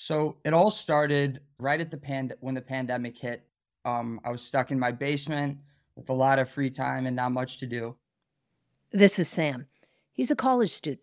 [0.00, 3.42] So it all started right at the pand when the pandemic hit.
[3.84, 5.58] Um, I was stuck in my basement
[5.96, 7.96] with a lot of free time and not much to do.
[8.92, 9.66] This is Sam.
[10.12, 11.00] He's a college student,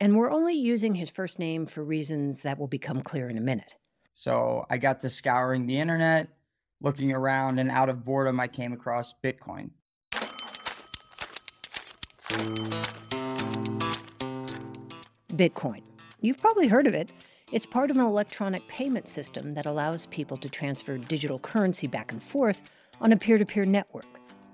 [0.00, 3.40] and we're only using his first name for reasons that will become clear in a
[3.42, 3.76] minute.
[4.14, 6.28] So I got to scouring the internet,
[6.80, 9.68] looking around, and out of boredom, I came across Bitcoin.
[15.34, 15.82] Bitcoin.
[16.22, 17.12] You've probably heard of it.
[17.50, 22.12] It's part of an electronic payment system that allows people to transfer digital currency back
[22.12, 22.60] and forth
[23.00, 24.04] on a peer to peer network,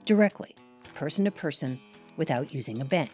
[0.06, 0.54] directly,
[0.94, 1.80] person to person,
[2.16, 3.10] without using a bank.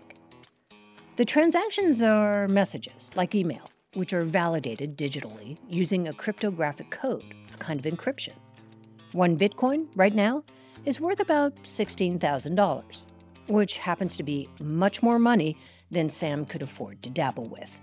[1.16, 7.56] The transactions are messages, like email, which are validated digitally using a cryptographic code, a
[7.56, 8.34] kind of encryption.
[9.12, 10.44] One Bitcoin, right now,
[10.84, 13.04] is worth about $16,000,
[13.48, 15.56] which happens to be much more money
[15.90, 17.78] than Sam could afford to dabble with.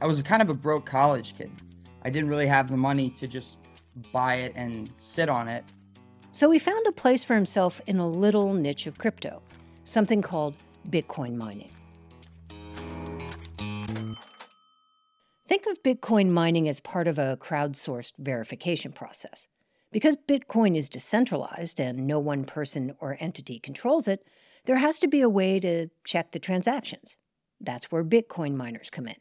[0.00, 1.50] I was kind of a broke college kid.
[2.02, 3.56] I didn't really have the money to just
[4.12, 5.64] buy it and sit on it.
[6.32, 9.40] So he found a place for himself in a little niche of crypto,
[9.84, 10.54] something called
[10.90, 11.70] Bitcoin mining.
[15.48, 19.48] Think of Bitcoin mining as part of a crowdsourced verification process.
[19.92, 24.26] Because Bitcoin is decentralized and no one person or entity controls it,
[24.66, 27.16] there has to be a way to check the transactions.
[27.60, 29.16] That's where Bitcoin miners come in.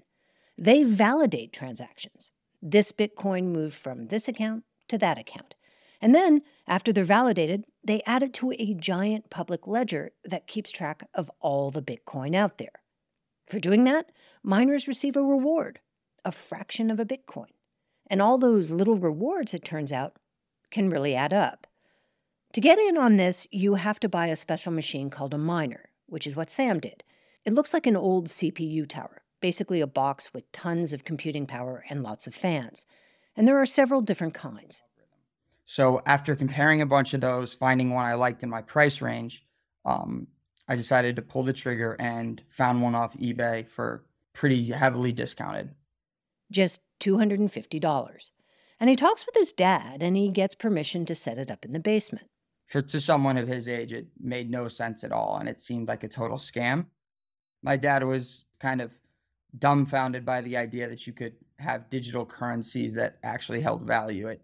[0.57, 2.31] They validate transactions.
[2.61, 5.55] This Bitcoin moved from this account to that account.
[6.01, 10.71] And then, after they're validated, they add it to a giant public ledger that keeps
[10.71, 12.81] track of all the Bitcoin out there.
[13.47, 14.11] For doing that,
[14.43, 15.79] miners receive a reward,
[16.23, 17.51] a fraction of a Bitcoin.
[18.07, 20.17] And all those little rewards, it turns out,
[20.71, 21.67] can really add up.
[22.53, 25.89] To get in on this, you have to buy a special machine called a miner,
[26.07, 27.03] which is what Sam did.
[27.43, 31.83] It looks like an old CPU tower basically a box with tons of computing power
[31.89, 32.85] and lots of fans.
[33.35, 34.81] And there are several different kinds.
[35.65, 39.43] So after comparing a bunch of those, finding one I liked in my price range,
[39.83, 40.27] um,
[40.67, 45.71] I decided to pull the trigger and found one off eBay for pretty heavily discounted.
[46.51, 48.31] Just $250.
[48.79, 51.73] And he talks with his dad and he gets permission to set it up in
[51.73, 52.27] the basement.
[52.67, 55.87] For to someone of his age, it made no sense at all and it seemed
[55.87, 56.87] like a total scam.
[57.63, 58.91] My dad was kind of
[59.59, 64.27] dumbfounded by the idea that you could have digital currencies that actually held value.
[64.27, 64.41] It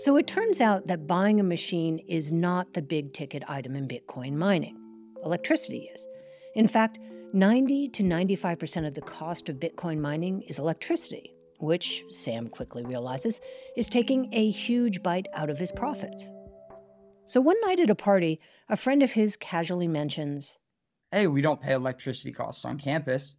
[0.00, 3.86] so it turns out that buying a machine is not the big ticket item in
[3.86, 4.78] Bitcoin mining.
[5.22, 6.06] Electricity is.
[6.54, 6.98] In fact,
[7.34, 13.42] 90 to 95% of the cost of Bitcoin mining is electricity, which, Sam quickly realizes,
[13.76, 16.30] is taking a huge bite out of his profits.
[17.26, 18.40] So one night at a party,
[18.70, 20.56] a friend of his casually mentions
[21.12, 23.34] hey, we don't pay electricity costs on campus.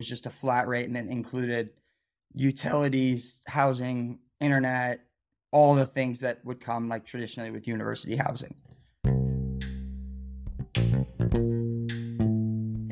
[0.00, 1.70] It's just a flat rate and it included
[2.34, 5.00] utilities, housing, internet,
[5.52, 8.54] all the things that would come like traditionally with university housing.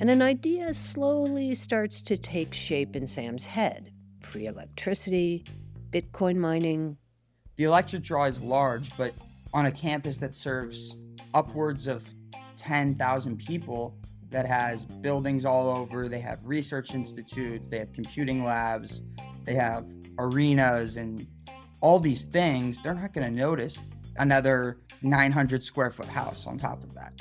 [0.00, 5.44] And an idea slowly starts to take shape in Sam's head free electricity,
[5.90, 6.96] Bitcoin mining.
[7.56, 9.12] The electric draw is large, but
[9.52, 10.96] on a campus that serves
[11.34, 12.08] upwards of
[12.56, 13.98] 10,000 people,
[14.32, 16.08] that has buildings all over.
[16.08, 19.02] They have research institutes, they have computing labs,
[19.44, 19.86] they have
[20.18, 21.26] arenas, and
[21.80, 22.80] all these things.
[22.80, 23.82] They're not going to notice
[24.16, 27.12] another 900 square foot house on top of that.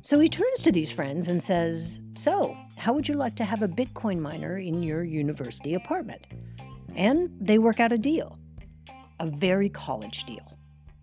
[0.00, 3.62] So he turns to these friends and says, So, how would you like to have
[3.62, 6.26] a Bitcoin miner in your university apartment?
[6.94, 8.38] And they work out a deal,
[9.18, 10.58] a very college deal.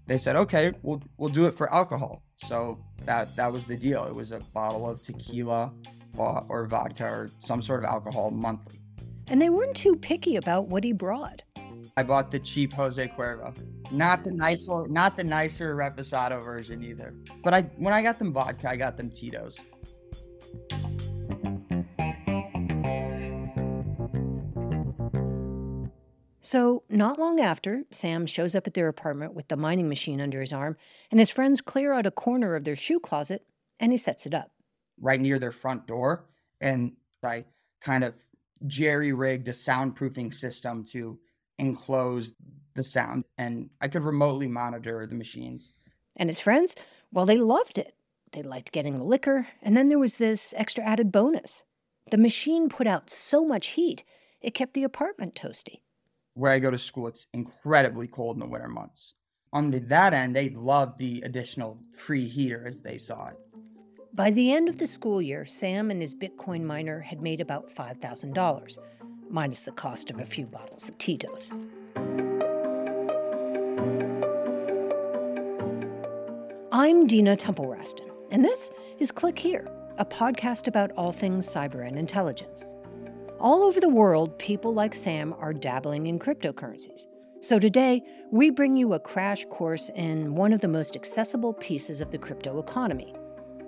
[0.06, 2.22] They said, Okay, we'll, we'll do it for alcohol.
[2.46, 4.06] So that that was the deal.
[4.06, 5.72] It was a bottle of tequila
[6.18, 8.80] or, or vodka or some sort of alcohol monthly.
[9.28, 11.42] And they weren't too picky about what he brought.
[11.98, 13.54] I bought the cheap Jose Cuervo,
[13.92, 17.14] not the nicer, not the nicer Reposado version either.
[17.44, 19.60] But I, when I got them vodka, I got them Tito's.
[26.52, 30.42] So, not long after, Sam shows up at their apartment with the mining machine under
[30.42, 30.76] his arm,
[31.10, 33.46] and his friends clear out a corner of their shoe closet
[33.80, 34.52] and he sets it up.
[35.00, 36.26] Right near their front door.
[36.60, 36.92] And
[37.24, 37.46] I
[37.80, 38.16] kind of
[38.68, 41.18] jerry rigged a soundproofing system to
[41.58, 42.34] enclose
[42.74, 45.72] the sound, and I could remotely monitor the machines.
[46.18, 46.76] And his friends,
[47.14, 47.96] well, they loved it.
[48.34, 51.64] They liked getting the liquor, and then there was this extra added bonus.
[52.10, 54.04] The machine put out so much heat,
[54.42, 55.80] it kept the apartment toasty
[56.34, 59.16] where I go to school, it's incredibly cold in the winter months.
[59.54, 63.38] On the, that end, they loved the additional free heater as they saw it.
[64.14, 67.70] By the end of the school year, Sam and his Bitcoin miner had made about
[67.70, 68.78] $5,000,
[69.30, 71.52] minus the cost of a few bottles of Tito's.
[76.74, 81.86] I'm Dina Temple Raston, and this is Click Here, a podcast about all things cyber
[81.86, 82.64] and intelligence.
[83.42, 87.08] All over the world, people like Sam are dabbling in cryptocurrencies.
[87.40, 92.02] So today, we bring you a crash course in one of the most accessible pieces
[92.02, 93.16] of the crypto economy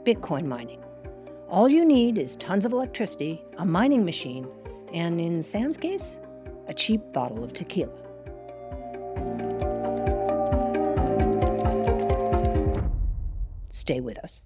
[0.04, 0.84] Bitcoin mining.
[1.50, 4.48] All you need is tons of electricity, a mining machine,
[4.94, 6.22] and in Sam's case,
[6.68, 7.98] a cheap bottle of tequila.
[13.70, 14.44] Stay with us.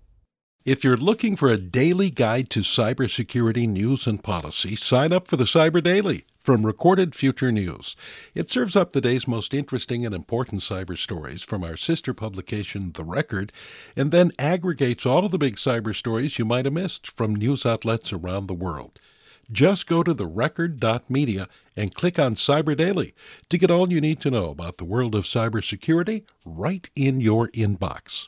[0.67, 5.37] If you're looking for a daily guide to cybersecurity news and policy, sign up for
[5.37, 7.95] the Cyber Daily from Recorded Future News.
[8.35, 12.91] It serves up the day's most interesting and important cyber stories from our sister publication,
[12.91, 13.53] The Record,
[13.95, 17.65] and then aggregates all of the big cyber stories you might have missed from news
[17.65, 18.99] outlets around the world.
[19.49, 21.47] Just go to therecord.media
[21.77, 23.15] and click on Cyber Daily
[23.47, 27.47] to get all you need to know about the world of cybersecurity right in your
[27.51, 28.27] inbox.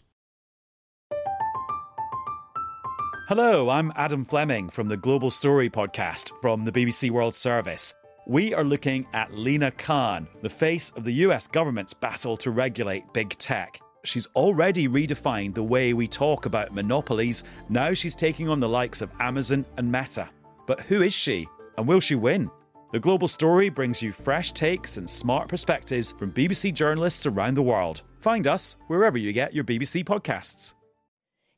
[3.30, 7.94] Hello, I'm Adam Fleming from the Global Story podcast from the BBC World Service.
[8.26, 13.14] We are looking at Lina Khan, the face of the US government's battle to regulate
[13.14, 13.80] big tech.
[14.04, 17.44] She's already redefined the way we talk about monopolies.
[17.70, 20.28] Now she's taking on the likes of Amazon and Meta.
[20.66, 21.48] But who is she?
[21.78, 22.50] And will she win?
[22.94, 27.62] The Global Story brings you fresh takes and smart perspectives from BBC journalists around the
[27.62, 28.02] world.
[28.22, 30.74] Find us wherever you get your BBC podcasts.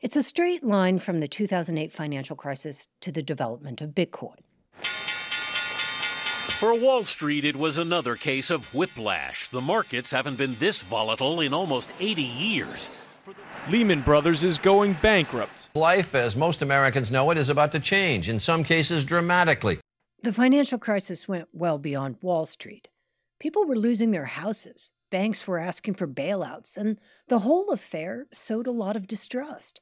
[0.01, 4.37] It's a straight line from the 2008 financial crisis to the development of Bitcoin.
[6.59, 9.49] For Wall Street, it was another case of whiplash.
[9.49, 12.89] The markets haven't been this volatile in almost 80 years.
[13.69, 15.67] Lehman Brothers is going bankrupt.
[15.75, 19.77] Life, as most Americans know it, is about to change, in some cases dramatically.
[20.23, 22.89] The financial crisis went well beyond Wall Street.
[23.39, 28.65] People were losing their houses, banks were asking for bailouts, and the whole affair sowed
[28.65, 29.79] a lot of distrust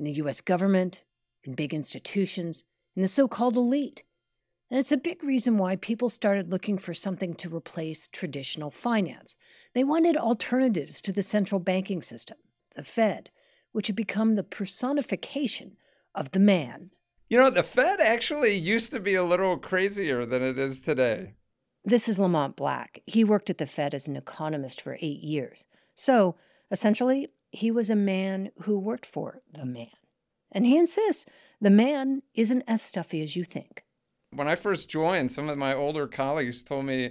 [0.00, 1.04] in the US government,
[1.44, 2.64] in big institutions,
[2.96, 4.02] in the so called elite.
[4.70, 9.36] And it's a big reason why people started looking for something to replace traditional finance.
[9.74, 12.38] They wanted alternatives to the central banking system,
[12.74, 13.30] the Fed,
[13.72, 15.76] which had become the personification
[16.14, 16.90] of the man.
[17.28, 21.34] You know, the Fed actually used to be a little crazier than it is today.
[21.84, 23.02] This is Lamont Black.
[23.06, 25.66] He worked at the Fed as an economist for eight years.
[25.94, 26.36] So,
[26.70, 29.88] essentially, he was a man who worked for the man.
[30.52, 31.26] And he insists
[31.60, 33.84] the man isn't as stuffy as you think.
[34.32, 37.10] When I first joined, some of my older colleagues told me,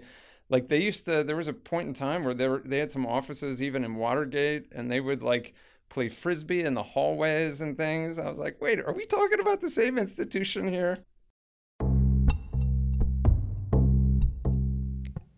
[0.50, 1.24] like they used to.
[1.24, 3.95] There was a point in time where they were, they had some offices even in
[3.95, 5.53] Watergate, and they would like
[5.89, 8.18] play frisbee in the hallways and things.
[8.18, 10.97] I was like, wait, are we talking about the same institution here?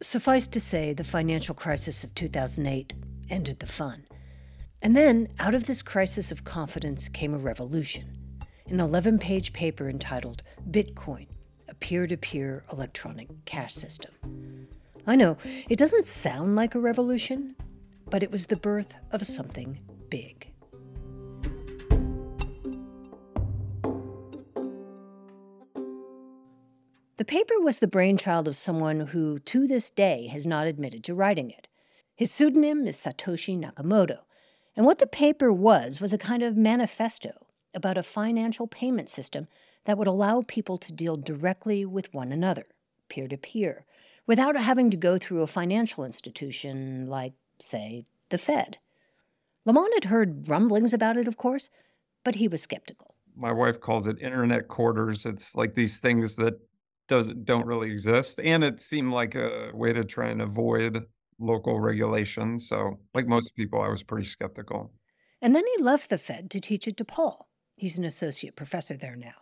[0.02, 2.94] Suffice to say, the financial crisis of 2008
[3.30, 4.06] ended the fun.
[4.84, 8.18] And then, out of this crisis of confidence came a revolution
[8.68, 11.28] an 11 page paper entitled Bitcoin,
[11.68, 14.14] a peer to peer electronic cash system.
[15.06, 15.38] I know,
[15.68, 17.56] it doesn't sound like a revolution,
[18.10, 19.80] but it was the birth of something
[20.10, 20.48] big.
[27.18, 31.14] The paper was the brainchild of someone who, to this day, has not admitted to
[31.14, 31.68] writing it.
[32.16, 34.20] His pseudonym is Satoshi Nakamoto,
[34.76, 37.32] and what the paper was was a kind of manifesto
[37.74, 39.48] about a financial payment system
[39.86, 42.66] that would allow people to deal directly with one another,
[43.10, 43.86] peer to peer,
[44.28, 48.78] without having to go through a financial institution like, say, the Fed.
[49.66, 51.70] Lamont had heard rumblings about it, of course,
[52.24, 53.16] but he was skeptical.
[53.36, 55.26] My wife calls it internet quarters.
[55.26, 56.60] It's like these things that
[57.08, 61.06] doesn't don't really exist, and it seemed like a way to try and avoid
[61.42, 62.68] local regulations.
[62.68, 64.94] So, like most people, I was pretty skeptical.
[65.42, 67.46] And then he left the Fed to teach at DePaul.
[67.76, 69.34] He's an associate professor there now.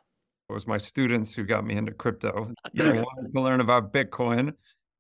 [0.50, 2.54] It was my students who got me into crypto.
[2.80, 4.54] I wanted to learn about Bitcoin.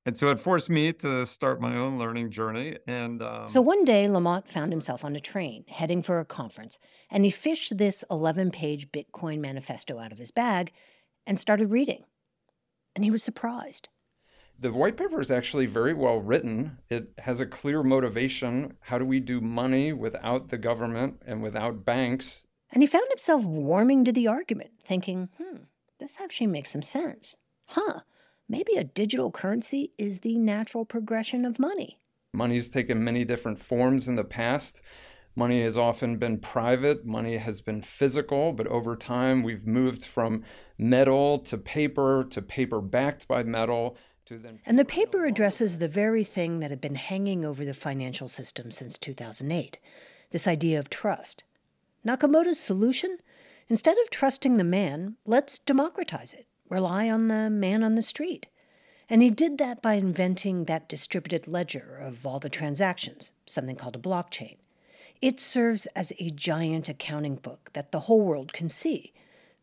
[0.05, 2.77] And so it forced me to start my own learning journey.
[2.87, 6.79] And um, so one day, Lamont found himself on a train heading for a conference,
[7.11, 10.71] and he fished this 11 page Bitcoin manifesto out of his bag
[11.27, 12.05] and started reading.
[12.95, 13.89] And he was surprised
[14.61, 16.77] the white paper is actually very well written.
[16.89, 18.73] It has a clear motivation.
[18.81, 22.43] How do we do money without the government and without banks?
[22.71, 25.63] And he found himself warming to the argument, thinking, hmm,
[25.99, 27.35] this actually makes some sense.
[27.67, 28.01] Huh,
[28.47, 31.99] maybe a digital currency is the natural progression of money.
[32.33, 34.81] Money has taken many different forms in the past.
[35.35, 40.43] Money has often been private, money has been physical, but over time we've moved from
[40.77, 43.95] metal to paper to paper backed by metal.
[44.65, 48.71] And the paper addresses the very thing that had been hanging over the financial system
[48.71, 49.79] since 2008
[50.31, 51.43] this idea of trust.
[52.05, 53.17] Nakamoto's solution?
[53.67, 58.47] Instead of trusting the man, let's democratize it, rely on the man on the street.
[59.09, 63.95] And he did that by inventing that distributed ledger of all the transactions, something called
[63.95, 64.57] a blockchain.
[65.21, 69.13] It serves as a giant accounting book that the whole world can see.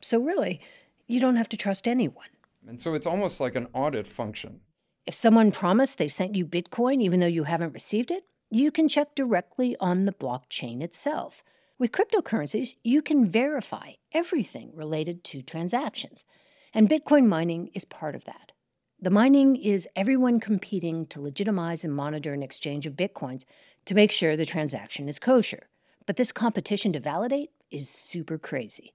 [0.01, 0.61] So, really,
[1.07, 2.27] you don't have to trust anyone.
[2.67, 4.61] And so it's almost like an audit function.
[5.07, 8.89] If someone promised they sent you Bitcoin even though you haven't received it, you can
[8.89, 11.43] check directly on the blockchain itself.
[11.79, 16.25] With cryptocurrencies, you can verify everything related to transactions,
[16.73, 18.53] and Bitcoin mining is part of that.
[18.99, 23.45] The mining is everyone competing to legitimize and monitor an exchange of Bitcoins
[23.85, 25.69] to make sure the transaction is kosher.
[26.07, 28.95] But this competition to validate is super crazy.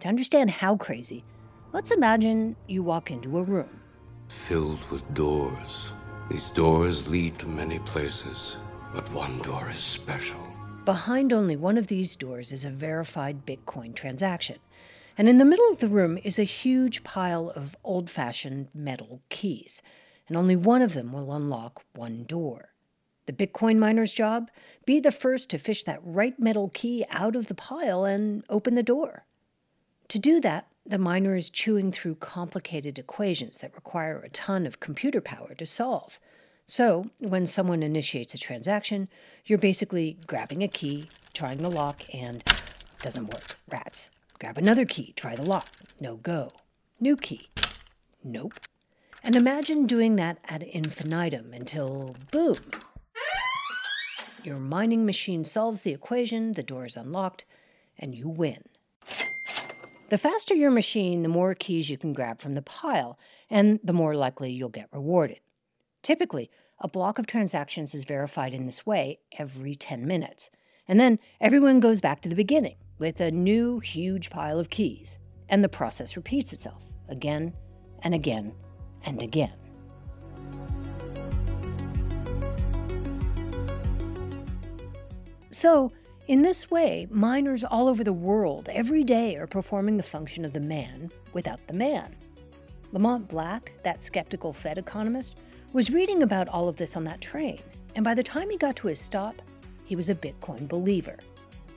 [0.00, 1.24] To understand how crazy,
[1.72, 3.80] let's imagine you walk into a room.
[4.28, 5.92] Filled with doors.
[6.30, 8.56] These doors lead to many places,
[8.94, 10.40] but one door is special.
[10.84, 14.58] Behind only one of these doors is a verified Bitcoin transaction.
[15.16, 19.20] And in the middle of the room is a huge pile of old fashioned metal
[19.28, 19.82] keys,
[20.28, 22.70] and only one of them will unlock one door.
[23.26, 24.50] The Bitcoin miner's job?
[24.86, 28.74] Be the first to fish that right metal key out of the pile and open
[28.74, 29.26] the door.
[30.08, 34.80] To do that, the miner is chewing through complicated equations that require a ton of
[34.80, 36.18] computer power to solve.
[36.66, 39.08] So, when someone initiates a transaction,
[39.44, 42.42] you're basically grabbing a key, trying the lock, and
[43.02, 43.58] doesn't work.
[43.70, 44.08] Rats.
[44.38, 45.68] Grab another key, try the lock.
[46.00, 46.52] No go.
[47.00, 47.50] New key.
[48.24, 48.60] Nope.
[49.22, 52.58] And imagine doing that ad infinitum until boom.
[54.42, 57.44] Your mining machine solves the equation, the door is unlocked,
[57.98, 58.62] and you win.
[60.08, 63.18] The faster your machine, the more keys you can grab from the pile,
[63.50, 65.40] and the more likely you'll get rewarded.
[66.02, 66.50] Typically,
[66.80, 70.48] a block of transactions is verified in this way every 10 minutes,
[70.86, 75.18] and then everyone goes back to the beginning with a new huge pile of keys,
[75.50, 77.52] and the process repeats itself again
[78.02, 78.54] and again
[79.04, 79.52] and again.
[85.50, 85.92] So,
[86.28, 90.52] in this way, miners all over the world every day are performing the function of
[90.52, 92.14] the man without the man.
[92.92, 95.36] Lamont Black, that skeptical Fed economist,
[95.72, 97.60] was reading about all of this on that train,
[97.94, 99.40] and by the time he got to his stop,
[99.84, 101.16] he was a Bitcoin believer.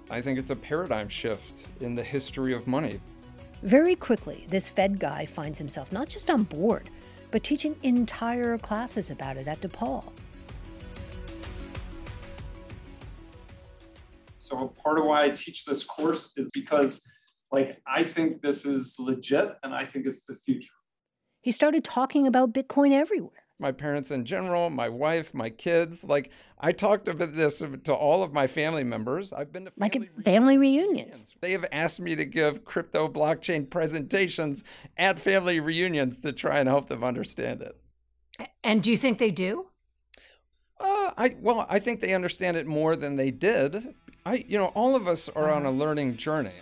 [0.09, 2.99] I think it's a paradigm shift in the history of money.
[3.63, 6.89] Very quickly, this Fed guy finds himself not just on board,
[7.31, 10.11] but teaching entire classes about it at DePaul.
[14.51, 17.01] So part of why I teach this course is because
[17.51, 20.73] like I think this is legit and I think it's the future.
[21.41, 26.03] He started talking about Bitcoin everywhere my parents in general, my wife, my kids.
[26.03, 29.31] Like I talked about this to all of my family members.
[29.31, 31.35] I've been to family like at family reunions.
[31.39, 34.63] They have asked me to give crypto blockchain presentations
[34.97, 37.77] at family reunions to try and help them understand it.
[38.63, 39.67] And do you think they do?
[40.79, 43.93] Uh, I well, I think they understand it more than they did.
[44.25, 45.77] I, you know, all of us are on a uh-huh.
[45.77, 46.53] learning journey.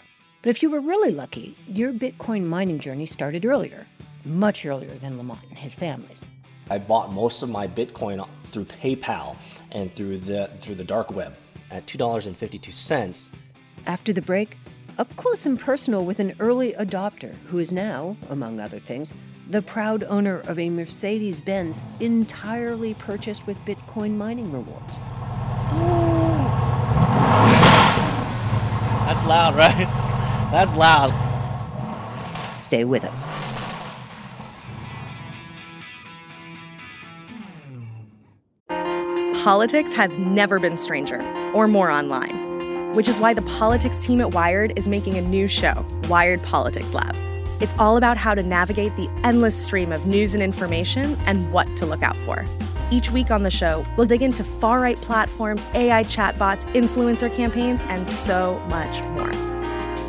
[0.41, 3.85] But if you were really lucky, your Bitcoin mining journey started earlier,
[4.23, 6.23] much earlier than Lamont and his families.
[6.69, 9.35] I bought most of my Bitcoin through PayPal
[9.71, 11.35] and through the through the dark web
[11.69, 13.29] at $2.52.
[13.85, 14.55] After the break,
[14.97, 19.13] up close and personal with an early adopter who is now, among other things,
[19.49, 25.01] the proud owner of a Mercedes Benz entirely purchased with Bitcoin mining rewards.
[25.71, 26.18] That's
[29.29, 29.87] loud, right?
[30.51, 31.13] That's loud.
[32.53, 33.25] Stay with us.
[39.43, 41.21] Politics has never been stranger
[41.53, 45.47] or more online, which is why the politics team at Wired is making a new
[45.47, 47.15] show, Wired Politics Lab.
[47.61, 51.73] It's all about how to navigate the endless stream of news and information and what
[51.77, 52.43] to look out for.
[52.91, 57.81] Each week on the show, we'll dig into far right platforms, AI chatbots, influencer campaigns,
[57.83, 59.31] and so much more.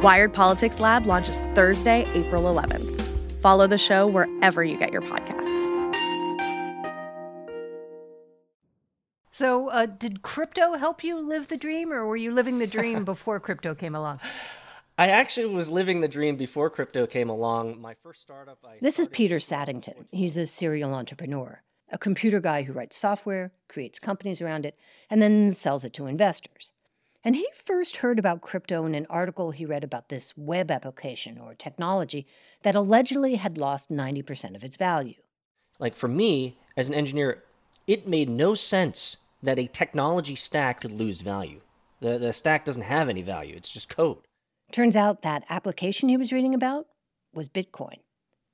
[0.01, 3.01] Wired Politics Lab launches Thursday, April 11th.
[3.43, 5.41] Follow the show wherever you get your podcasts.
[9.29, 13.05] So, uh, did crypto help you live the dream, or were you living the dream
[13.07, 14.21] before crypto came along?
[14.99, 17.81] I actually was living the dream before crypto came along.
[17.81, 18.59] My first startup.
[18.65, 20.07] I this is Peter Saddington.
[20.13, 24.79] He's a serial entrepreneur, a computer guy who writes software, creates companies around it,
[25.09, 26.73] and then sells it to investors.
[27.23, 31.39] And he first heard about crypto in an article he read about this web application
[31.39, 32.27] or technology
[32.63, 35.21] that allegedly had lost 90% of its value.
[35.79, 37.43] Like for me, as an engineer,
[37.87, 41.61] it made no sense that a technology stack could lose value.
[42.01, 44.19] The, the stack doesn't have any value, it's just code.
[44.73, 46.87] Turns out that application he was reading about
[47.35, 47.99] was Bitcoin.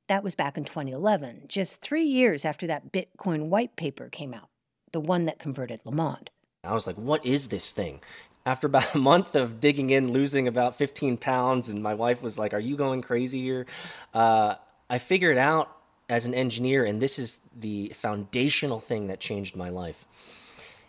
[0.08, 4.48] That was back in 2011, just three years after that Bitcoin white paper came out,
[4.92, 6.30] the one that converted Lamont.
[6.62, 8.00] I was like, what is this thing?
[8.44, 12.38] After about a month of digging in, losing about 15 pounds, and my wife was
[12.38, 13.66] like, Are you going crazy here?
[14.14, 14.54] Uh,
[14.88, 15.76] I figured out
[16.08, 20.04] as an engineer, and this is the foundational thing that changed my life,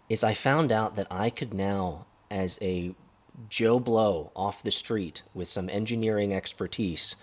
[0.09, 2.93] is I found out that I could now, as a
[3.49, 7.15] Joe Blow off the street with some engineering expertise,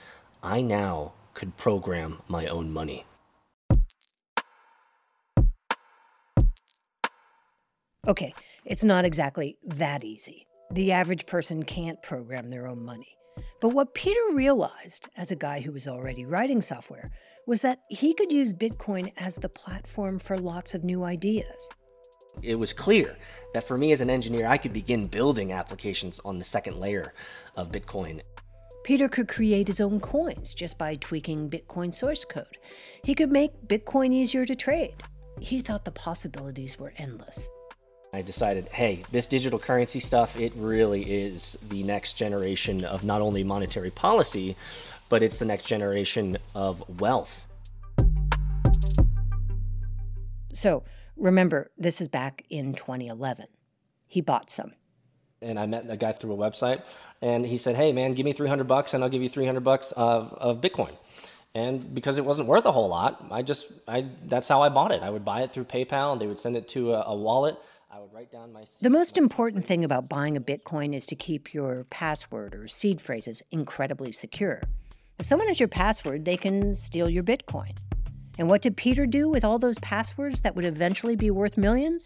[0.42, 3.04] I now could program my own money.
[8.06, 10.46] Okay, it's not exactly that easy.
[10.70, 13.16] The average person can't program their own money.
[13.60, 17.10] But what Peter realized, as a guy who was already writing software,
[17.46, 21.68] was that he could use Bitcoin as the platform for lots of new ideas.
[22.42, 23.16] It was clear
[23.54, 27.14] that for me as an engineer, I could begin building applications on the second layer
[27.56, 28.20] of Bitcoin.
[28.84, 32.58] Peter could create his own coins just by tweaking Bitcoin source code.
[33.02, 34.94] He could make Bitcoin easier to trade.
[35.40, 37.48] He thought the possibilities were endless.
[38.12, 43.22] I decided, hey, this digital currency stuff, it really is the next generation of not
[43.22, 44.54] only monetary policy,
[45.08, 47.46] but it's the next generation of wealth.
[50.52, 50.84] So
[51.16, 53.46] remember, this is back in 2011.
[54.06, 54.74] He bought some.
[55.44, 56.82] And I met a guy through a website,
[57.22, 59.92] and he said, hey, man, give me 300 bucks, and I'll give you 300 bucks
[59.96, 60.96] of, of Bitcoin.
[61.54, 64.90] And because it wasn't worth a whole lot, I just, I, that's how I bought
[64.90, 65.02] it.
[65.02, 67.56] I would buy it through PayPal, and they would send it to a, a wallet.
[67.92, 68.64] I would write down my.
[68.80, 73.00] The most important thing about buying a Bitcoin is to keep your password or seed
[73.00, 74.62] phrases incredibly secure.
[75.20, 77.76] If someone has your password, they can steal your Bitcoin.
[78.36, 82.04] And what did Peter do with all those passwords that would eventually be worth millions?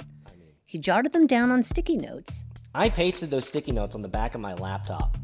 [0.66, 2.44] He jotted them down on sticky notes.
[2.78, 5.18] I pasted those sticky notes on the back of my laptop.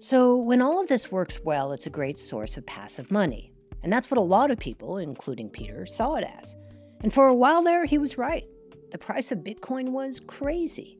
[0.00, 3.52] So, when all of this works well, it's a great source of passive money.
[3.84, 6.56] And that's what a lot of people, including Peter, saw it as.
[7.02, 8.44] And for a while there, he was right.
[8.90, 10.98] The price of Bitcoin was crazy.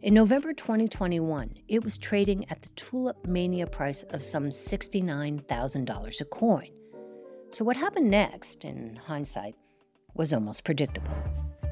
[0.00, 6.24] In November 2021, it was trading at the tulip mania price of some $69,000 a
[6.26, 6.70] coin.
[7.50, 9.56] So, what happened next, in hindsight,
[10.14, 11.16] was almost predictable.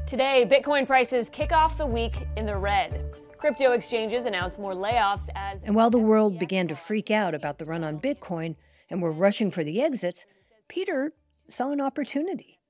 [0.06, 3.14] Today, Bitcoin prices kick off the week in the red.
[3.38, 5.62] Crypto exchanges announce more layoffs as.
[5.62, 8.56] And while the world began to freak out about the run on Bitcoin
[8.90, 10.26] and were rushing for the exits,
[10.68, 11.12] Peter
[11.46, 12.60] saw an opportunity.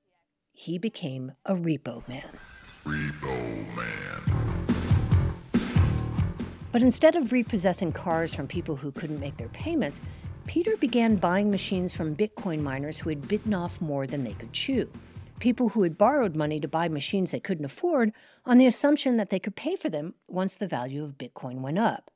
[0.53, 2.39] He became a repo man.
[2.85, 4.43] Repo man.
[6.71, 10.01] But instead of repossessing cars from people who couldn't make their payments,
[10.47, 14.53] Peter began buying machines from Bitcoin miners who had bitten off more than they could
[14.53, 14.89] chew.
[15.43, 18.13] People who had borrowed money to buy machines they couldn't afford
[18.47, 21.81] on the assumption that they could pay for them once the value of Bitcoin went
[21.81, 22.13] up.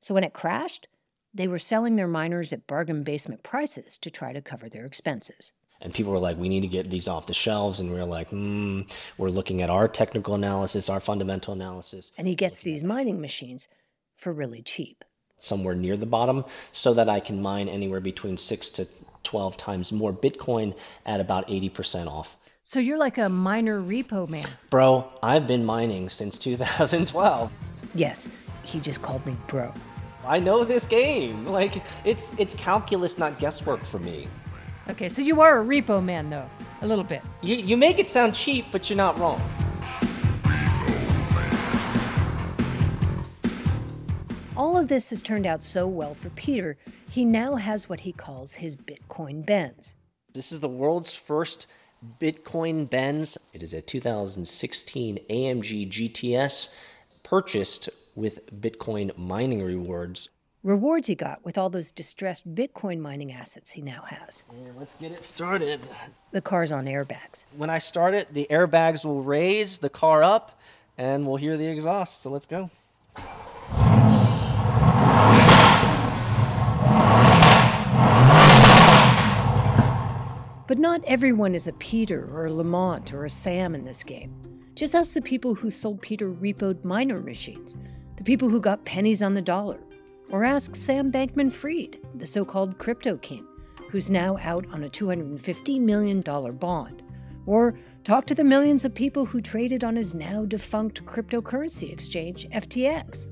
[0.00, 0.88] So when it crashed,
[1.34, 5.52] they were selling their miners at bargain basement prices to try to cover their expenses.
[5.82, 7.78] And people were like, we need to get these off the shelves.
[7.78, 8.80] And we are like, hmm,
[9.18, 12.10] we're looking at our technical analysis, our fundamental analysis.
[12.16, 13.68] And he gets these mining machines
[14.16, 15.04] for really cheap.
[15.38, 18.88] Somewhere near the bottom, so that I can mine anywhere between six to
[19.24, 22.38] 12 times more Bitcoin at about 80% off.
[22.64, 24.46] So you're like a minor repo man.
[24.70, 27.50] Bro, I've been mining since 2012.
[27.92, 28.28] Yes,
[28.62, 29.74] he just called me bro.
[30.24, 31.44] I know this game.
[31.44, 34.28] Like it's it's calculus, not guesswork for me.
[34.88, 36.48] Okay, so you are a repo man though,
[36.82, 37.22] a little bit.
[37.40, 39.42] You you make it sound cheap, but you're not wrong.
[44.56, 46.76] All of this has turned out so well for Peter,
[47.10, 49.96] he now has what he calls his Bitcoin Benz.
[50.32, 51.66] This is the world's first
[52.20, 53.38] Bitcoin Benz.
[53.52, 56.74] It is a 2016 AMG GTS
[57.22, 60.28] purchased with Bitcoin mining rewards.
[60.64, 64.44] Rewards he got with all those distressed Bitcoin mining assets he now has.
[64.52, 65.80] Yeah, let's get it started.
[66.30, 67.44] The car's on airbags.
[67.56, 70.60] When I start it, the airbags will raise the car up
[70.98, 72.22] and we'll hear the exhaust.
[72.22, 72.70] So let's go.
[80.72, 84.34] But not everyone is a Peter or a Lamont or a Sam in this game.
[84.74, 87.76] Just ask the people who sold Peter repoed miner machines,
[88.16, 89.80] the people who got pennies on the dollar.
[90.30, 93.46] Or ask Sam Bankman Fried, the so called crypto king,
[93.90, 97.02] who's now out on a $250 million bond.
[97.44, 102.48] Or Talk to the millions of people who traded on his now defunct cryptocurrency exchange,
[102.48, 103.26] FTX.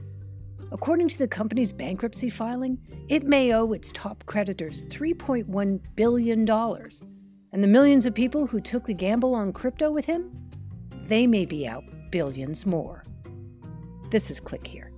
[0.72, 2.76] According to the company's bankruptcy filing,
[3.08, 6.44] it may owe its top creditors $3.1 billion.
[7.52, 10.30] And the millions of people who took the gamble on crypto with him,
[11.06, 11.82] they may be out
[12.12, 13.04] billions more.
[14.10, 14.92] This is Click Here.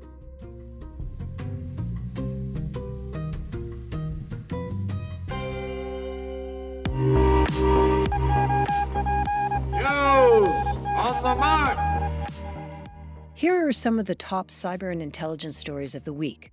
[13.34, 16.52] Here are some of the top cyber and intelligence stories of the week.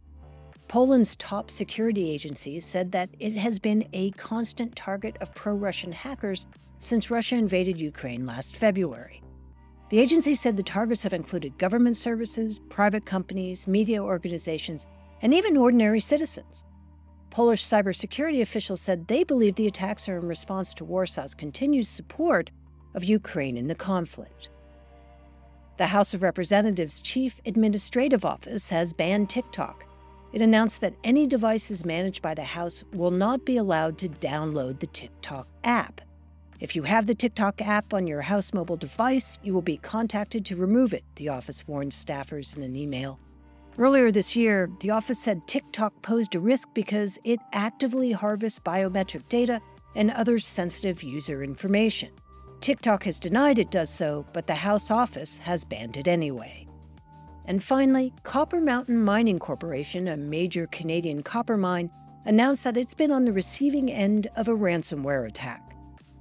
[0.70, 5.92] Poland's top security agency said that it has been a constant target of pro Russian
[5.92, 6.46] hackers
[6.78, 9.24] since Russia invaded Ukraine last February.
[9.90, 14.86] The agency said the targets have included government services, private companies, media organizations,
[15.24, 16.66] and even ordinary citizens.
[17.32, 22.52] Polish cybersecurity officials said they believe the attacks are in response to Warsaw's continued support
[22.94, 24.50] of Ukraine in the conflict.
[25.78, 29.89] The House of Representatives' Chief Administrative Office has banned TikTok.
[30.32, 34.80] It announced that any devices managed by the House will not be allowed to download
[34.80, 36.02] the TikTok app.
[36.60, 40.46] If you have the TikTok app on your House mobile device, you will be contacted
[40.46, 43.20] to remove it, the office warned staffers in an email.
[43.78, 49.28] Earlier this year, the office said TikTok posed a risk because it actively harvests biometric
[49.30, 49.62] data
[49.96, 52.10] and other sensitive user information.
[52.60, 56.69] TikTok has denied it does so, but the House office has banned it anyway.
[57.50, 61.90] And finally, Copper Mountain Mining Corporation, a major Canadian copper mine,
[62.26, 65.76] announced that it's been on the receiving end of a ransomware attack.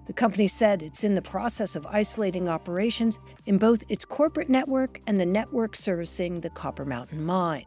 [0.07, 5.03] The company said it's in the process of isolating operations in both its corporate network
[5.07, 7.67] and the network servicing the Copper Mountain mine.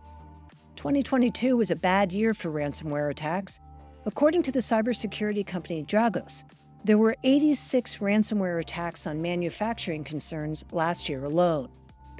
[0.75, 3.59] 2022 was a bad year for ransomware attacks.
[4.07, 6.45] According to the cybersecurity company Dragos,
[6.83, 11.69] there were 86 ransomware attacks on manufacturing concerns last year alone.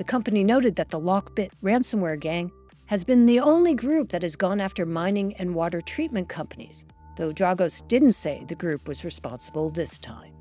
[0.02, 2.52] The company noted that the Lockbit ransomware gang
[2.88, 6.86] has been the only group that has gone after mining and water treatment companies,
[7.18, 10.34] though Dragos didn't say the group was responsible this time.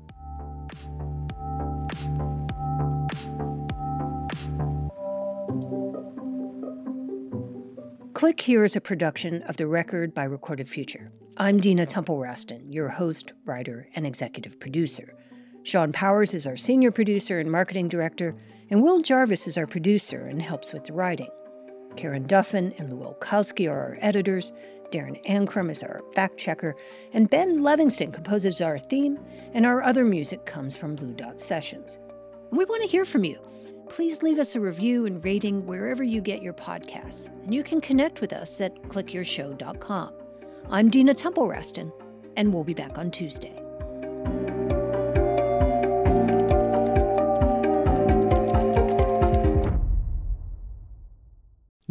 [8.15, 11.11] Click Here is a production of The Record by Recorded Future.
[11.37, 15.13] I'm Dina Temple Raston, your host, writer, and executive producer.
[15.61, 18.35] Sean Powers is our senior producer and marketing director,
[18.71, 21.29] and Will Jarvis is our producer and helps with the writing.
[21.97, 24.53] Karen Duffin and Lou Olkowski are our editors.
[24.91, 26.75] Darren Ankrum is our fact checker,
[27.13, 29.19] and Ben Levingston composes our theme,
[29.53, 31.99] and our other music comes from Blue Dot Sessions.
[32.49, 33.37] And we want to hear from you
[33.89, 37.27] please leave us a review and rating wherever you get your podcasts.
[37.43, 40.13] And you can connect with us at clickhereshow.com.
[40.69, 41.91] I'm Dina Temple Raston,
[42.37, 43.60] and we'll be back on Tuesday.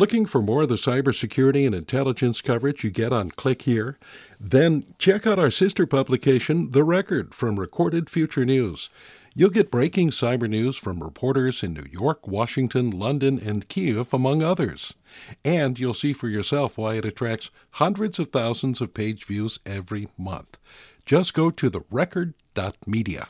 [0.00, 3.98] Looking for more of the cybersecurity and intelligence coverage you get on Click Here?
[4.40, 8.88] Then check out our sister publication, The Record, from Recorded Future News.
[9.34, 14.42] You'll get breaking cyber news from reporters in New York, Washington, London, and Kiev, among
[14.42, 14.94] others.
[15.44, 20.08] And you'll see for yourself why it attracts hundreds of thousands of page views every
[20.16, 20.56] month.
[21.04, 23.28] Just go to the record.media.